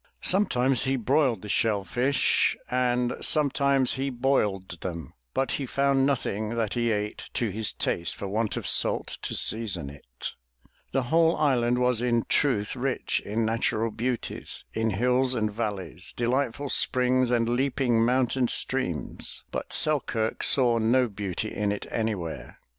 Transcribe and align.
Sometimes 0.23 0.85
he 0.85 0.95
broiled 0.95 1.43
the 1.43 1.47
shell 1.47 1.83
fish 1.83 2.57
and 2.71 3.13
some 3.21 3.51
332 3.51 3.51
THE 3.51 3.51
TREASURE 3.51 3.51
CHEST 3.51 3.55
times 3.55 3.91
he 3.93 4.09
boiled 4.09 4.81
them, 5.09 5.13
but 5.35 5.51
he 5.51 5.65
found 5.67 6.07
nothing 6.07 6.55
that 6.55 6.73
he 6.73 6.91
ate 6.91 7.25
to 7.35 7.49
his 7.51 7.71
taste 7.71 8.15
for 8.15 8.27
want 8.27 8.57
of 8.57 8.65
salt 8.65 9.19
to 9.21 9.35
season 9.35 9.91
it. 9.91 10.31
The 10.91 11.03
whole 11.03 11.37
island 11.37 11.77
was 11.77 12.01
in 12.01 12.25
truth 12.27 12.75
rich 12.75 13.21
in 13.23 13.45
natural 13.45 13.91
beauties, 13.91 14.65
in 14.73 14.89
hills 14.89 15.35
and 15.35 15.51
valleys, 15.53 16.15
delightful 16.17 16.69
springs 16.69 17.29
and 17.29 17.47
leaping 17.47 18.03
mountain 18.03 18.47
streams, 18.47 19.43
but 19.51 19.71
Selkirk 19.71 20.41
saw 20.41 20.79
no 20.79 21.09
beauty 21.09 21.53
in 21.53 21.71
it 21.71 21.85
anywhere. 21.91 22.57